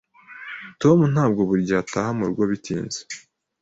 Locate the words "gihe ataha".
1.67-2.09